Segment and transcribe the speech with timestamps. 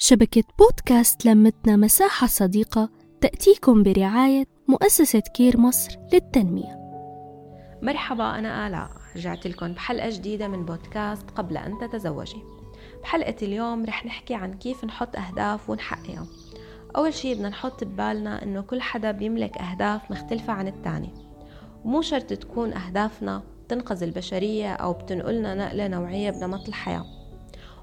[0.00, 6.78] شبكة بودكاست لمتنا مساحة صديقة تأتيكم برعاية مؤسسة كير مصر للتنمية.
[7.82, 8.90] مرحبا أنا آلاء.
[9.16, 12.42] رجعت لكم بحلقة جديدة من بودكاست قبل أن تتزوجي.
[13.02, 16.26] بحلقة اليوم رح نحكي عن كيف نحط أهداف ونحققها.
[16.96, 21.10] أول شي بدنا نحط ببالنا إنه كل حدا بيملك أهداف مختلفة عن التاني.
[21.84, 27.17] ومو شرط تكون أهدافنا تنقذ البشرية أو بتنقلنا نقلة نوعية بنمط الحياة.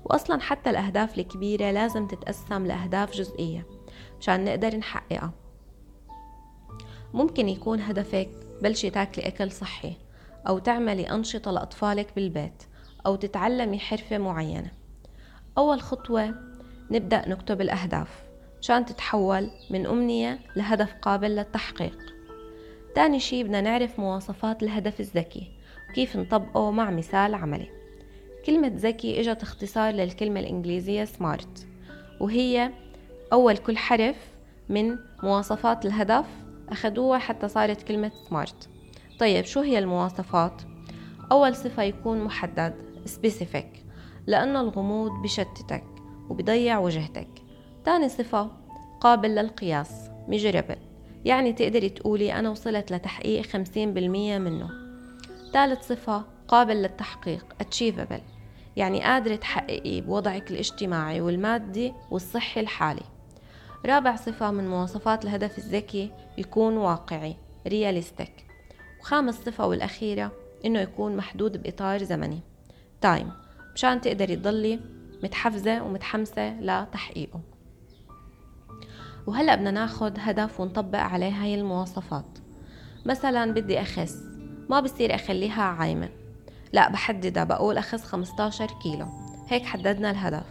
[0.06, 3.66] وأصلا حتى الأهداف الكبيرة لازم تتقسم لأهداف جزئية
[4.20, 5.32] مشان نقدر نحققها.
[7.14, 8.30] ممكن يكون هدفك
[8.62, 9.94] بلشي تاكلي أكل صحي
[10.48, 12.64] أو تعملي أنشطة لأطفالك بالبيت
[13.06, 14.72] أو تتعلمي حرفة معينة.
[15.58, 16.36] أول خطوة
[16.92, 18.24] نبدأ نكتب الأهداف
[18.62, 21.98] مشان تتحول من أمنية لهدف قابل للتحقيق.
[22.96, 25.52] تاني شي بدنا نعرف مواصفات الهدف الذكي
[25.90, 27.85] وكيف نطبقه مع مثال عملي.
[28.46, 31.68] كلمة ذكي إجت اختصار للكلمة الإنجليزية سمارت
[32.20, 32.72] وهي
[33.34, 34.16] أول كل حرف
[34.70, 36.26] من مواصفات الهدف
[36.70, 38.70] أخدوها حتى صارت كلمة سمارت
[39.20, 40.62] طيب شو هي المواصفات؟
[41.32, 42.74] أول صفة يكون محدد
[43.06, 43.80] specific
[44.28, 45.84] لأنه الغموض بشتتك
[46.30, 47.28] وبضيع وجهتك.
[47.86, 48.52] تاني صفة
[49.00, 50.78] قابل للقياس measurable
[51.26, 54.70] يعني تقدري تقولي أنا وصلت لتحقيق 50% منه.
[55.54, 58.35] ثالث صفة قابل للتحقيق achievable
[58.76, 63.04] يعني قادرة تحققيه بوضعك الاجتماعي والمادي والصحي الحالي.
[63.86, 67.36] رابع صفة من مواصفات الهدف الذكي يكون واقعي
[67.68, 68.46] realistic
[69.00, 70.32] وخامس صفة والأخيرة
[70.66, 72.40] إنه يكون محدود بإطار زمني.
[73.02, 73.32] time
[73.76, 74.80] مشان تقدري تضلي
[75.24, 77.42] متحفزة ومتحمسة لتحقيقه.
[79.28, 82.26] وهلأ بدنا ناخد هدف ونطبق عليه هاي المواصفات.
[83.06, 84.18] مثلا بدي أخس
[84.70, 86.10] ما بصير أخليها عايمة.
[86.76, 89.06] لا بحددها بقول أخس 15 كيلو.
[89.48, 90.46] هيك حددنا الهدف.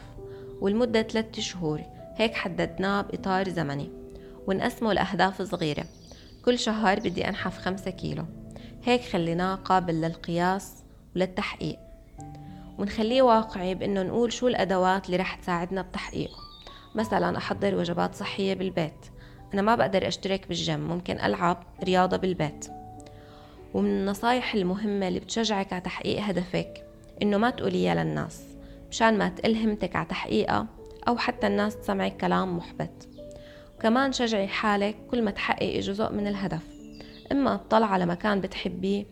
[0.61, 1.81] والمدة 3 شهور.
[2.17, 3.91] هيك حددناه بإطار زمني.
[4.47, 5.85] ونقسمه لأهداف صغيرة.
[6.45, 8.25] كل شهر بدي أنحف 5 كيلو.
[8.85, 10.73] هيك خليناه قابل للقياس
[11.17, 11.79] وللتحقيق.
[12.79, 16.39] ونخليه واقعي بأنه نقول شو الأدوات اللي رح تساعدنا بتحقيقه.
[16.95, 19.07] مثلا أحضر وجبات صحية بالبيت.
[19.55, 20.81] أنا ما بقدر أشترك بالجيم.
[20.81, 22.69] ممكن ألعب رياضة بالبيت.
[23.75, 26.87] ومن النصايح المهمة اللي بتشجعك على تحقيق هدفك
[27.23, 28.43] إنه ما تقوليها للناس
[28.91, 30.67] مشان ما تلهمتك على تحقيقها
[31.09, 33.09] أو حتى الناس تسمعك كلام محبط.
[33.79, 36.63] وكمان شجعي حالك كل ما تحققي جزء من الهدف
[37.33, 39.07] إما تطلع على مكان بتحبيه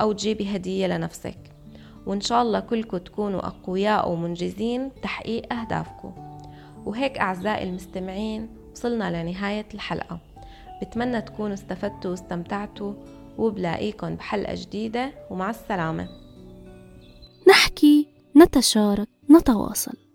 [0.00, 1.38] أو تجيبي هدية لنفسك.
[2.06, 6.12] وإن شاء الله كلكم تكونوا أقوياء ومنجزين بتحقيق أهدافكم.
[6.84, 10.18] وهيك أعزائي المستمعين وصلنا لنهاية الحلقة.
[10.82, 12.94] بتمنى تكونوا استفدتوا واستمتعتوا.
[13.38, 16.08] وبلاقيكن بحلقة جديدة ومع السلامة.
[17.48, 20.11] نحكي نتشارك نتواصل.